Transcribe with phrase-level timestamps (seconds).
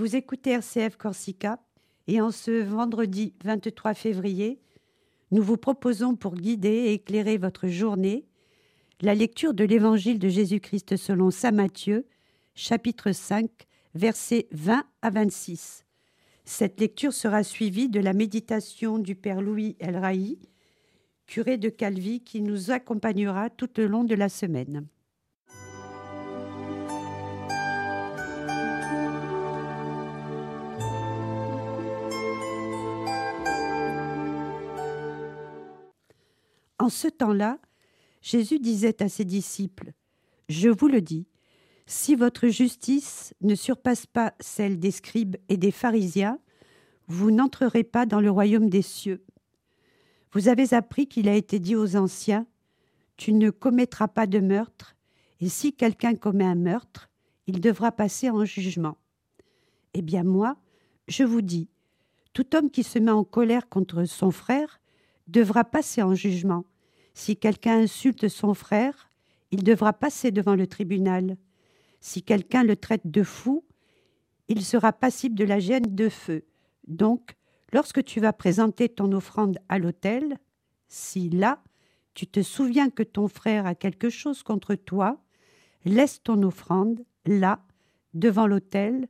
[0.00, 1.58] Vous écoutez RCF Corsica
[2.06, 4.58] et en ce vendredi 23 février,
[5.30, 8.24] nous vous proposons pour guider et éclairer votre journée
[9.02, 12.06] la lecture de l'Évangile de Jésus-Christ selon Saint Matthieu,
[12.54, 13.50] chapitre 5,
[13.94, 15.84] versets 20 à 26.
[16.46, 20.00] Cette lecture sera suivie de la méditation du Père Louis El
[21.26, 24.86] curé de Calvi, qui nous accompagnera tout au long de la semaine.
[36.80, 37.58] En ce temps-là,
[38.22, 39.92] Jésus disait à ses disciples,
[40.48, 41.26] Je vous le dis,
[41.84, 46.38] si votre justice ne surpasse pas celle des scribes et des pharisiens,
[47.06, 49.22] vous n'entrerez pas dans le royaume des cieux.
[50.32, 52.46] Vous avez appris qu'il a été dit aux anciens,
[53.18, 54.96] Tu ne commettras pas de meurtre,
[55.40, 57.10] et si quelqu'un commet un meurtre,
[57.46, 58.96] il devra passer en jugement.
[59.92, 60.56] Eh bien moi,
[61.08, 61.68] je vous dis,
[62.32, 64.80] tout homme qui se met en colère contre son frère
[65.30, 66.64] devra passer en jugement.
[67.14, 69.10] Si quelqu'un insulte son frère,
[69.50, 71.36] il devra passer devant le tribunal.
[72.00, 73.64] Si quelqu'un le traite de fou,
[74.48, 76.44] il sera passible de la gêne de feu.
[76.86, 77.36] Donc,
[77.72, 80.38] lorsque tu vas présenter ton offrande à l'autel,
[80.88, 81.62] si là,
[82.14, 85.22] tu te souviens que ton frère a quelque chose contre toi,
[85.84, 87.62] laisse ton offrande là,
[88.12, 89.08] devant l'autel,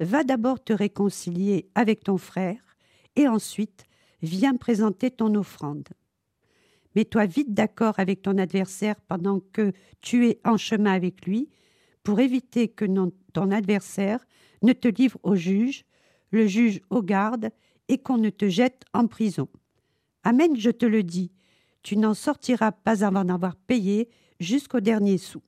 [0.00, 2.76] va d'abord te réconcilier avec ton frère,
[3.16, 3.84] et ensuite
[4.20, 5.88] viens présenter ton offrande.
[6.94, 11.48] Mets-toi vite d'accord avec ton adversaire pendant que tu es en chemin avec lui,
[12.02, 12.84] pour éviter que
[13.32, 14.24] ton adversaire
[14.62, 15.84] ne te livre au juge,
[16.30, 17.50] le juge au garde,
[17.88, 19.48] et qu'on ne te jette en prison.
[20.24, 21.32] Amen, je te le dis,
[21.82, 24.08] tu n'en sortiras pas avant d'avoir payé
[24.40, 25.42] jusqu'au dernier sou.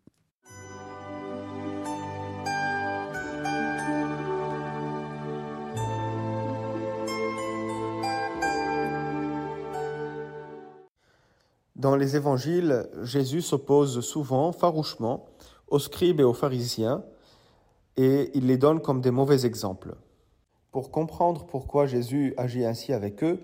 [11.84, 15.27] Dans les évangiles, Jésus s'oppose souvent, farouchement,
[15.68, 17.05] aux scribes et aux pharisiens,
[17.98, 19.95] et il les donne comme des mauvais exemples.
[20.72, 23.39] Pour comprendre pourquoi Jésus agit ainsi avec eux,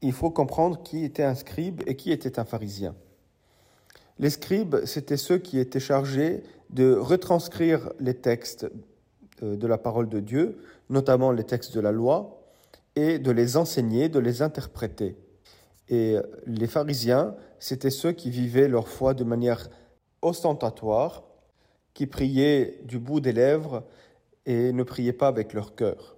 [0.00, 2.94] il faut comprendre qui était un scribe et qui était un pharisien.
[4.20, 8.70] Les scribes, c'étaient ceux qui étaient chargés de retranscrire les textes
[9.42, 12.44] euh, de la parole de Dieu, notamment les textes de la loi,
[12.94, 15.16] et de les enseigner, de les interpréter.
[15.88, 19.68] Et les pharisiens, c'étaient ceux qui vivaient leur foi de manière
[20.22, 21.24] ostentatoire,
[21.92, 23.84] qui priaient du bout des lèvres
[24.46, 26.16] et ne priaient pas avec leur cœur.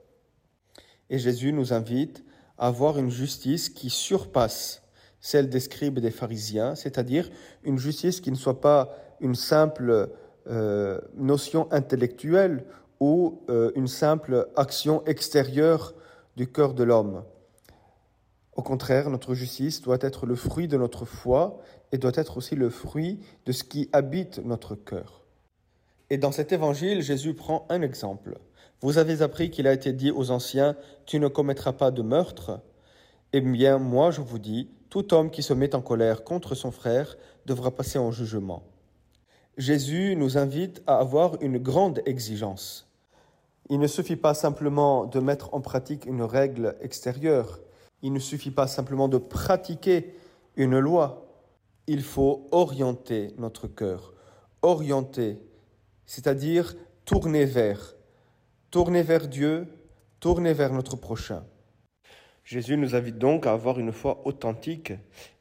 [1.10, 2.24] Et Jésus nous invite
[2.58, 4.82] à avoir une justice qui surpasse
[5.20, 7.30] celle des scribes et des pharisiens, c'est-à-dire
[7.64, 10.10] une justice qui ne soit pas une simple
[10.46, 12.64] euh, notion intellectuelle
[13.00, 15.94] ou euh, une simple action extérieure
[16.36, 17.24] du cœur de l'homme,
[18.56, 21.58] au contraire, notre justice doit être le fruit de notre foi
[21.92, 25.26] et doit être aussi le fruit de ce qui habite notre cœur.
[26.08, 28.38] Et dans cet évangile, Jésus prend un exemple.
[28.80, 32.60] Vous avez appris qu'il a été dit aux anciens, Tu ne commettras pas de meurtre.
[33.32, 36.70] Eh bien, moi je vous dis, tout homme qui se met en colère contre son
[36.70, 38.62] frère devra passer en jugement.
[39.58, 42.88] Jésus nous invite à avoir une grande exigence.
[43.68, 47.60] Il ne suffit pas simplement de mettre en pratique une règle extérieure,
[48.02, 50.14] il ne suffit pas simplement de pratiquer
[50.56, 51.26] une loi,
[51.86, 54.14] il faut orienter notre cœur,
[54.62, 55.38] orienter,
[56.04, 56.74] c'est-à-dire
[57.04, 57.94] tourner vers,
[58.70, 59.66] tourner vers Dieu,
[60.20, 61.44] tourner vers notre prochain.
[62.44, 64.92] Jésus nous invite donc à avoir une foi authentique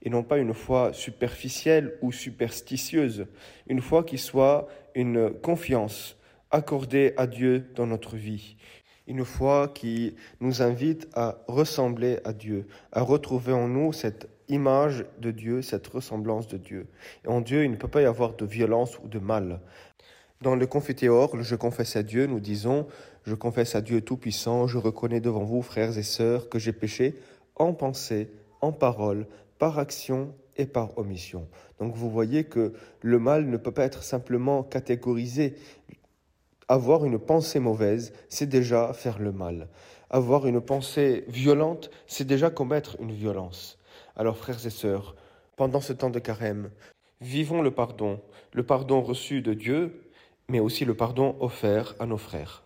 [0.01, 3.27] et non pas une foi superficielle ou superstitieuse,
[3.67, 6.17] une foi qui soit une confiance
[6.49, 8.57] accordée à Dieu dans notre vie,
[9.07, 15.05] une foi qui nous invite à ressembler à Dieu, à retrouver en nous cette image
[15.19, 16.87] de Dieu, cette ressemblance de Dieu.
[17.23, 19.59] Et en Dieu, il ne peut pas y avoir de violence ou de mal.
[20.41, 22.87] Dans le Confétéor, le Je confesse à Dieu, nous disons
[23.23, 27.15] Je confesse à Dieu Tout-Puissant, je reconnais devant vous, frères et sœurs, que j'ai péché
[27.55, 28.29] en pensée,
[28.61, 31.47] en parole, par action et par omission.
[31.79, 35.55] Donc vous voyez que le mal ne peut pas être simplement catégorisé.
[36.67, 39.67] Avoir une pensée mauvaise, c'est déjà faire le mal.
[40.09, 43.77] Avoir une pensée violente, c'est déjà commettre une violence.
[44.15, 45.15] Alors frères et sœurs,
[45.57, 46.71] pendant ce temps de carême,
[47.21, 48.19] vivons le pardon,
[48.51, 50.09] le pardon reçu de Dieu,
[50.49, 52.64] mais aussi le pardon offert à nos frères.